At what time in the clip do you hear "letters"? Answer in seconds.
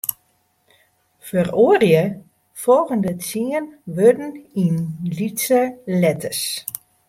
6.01-6.41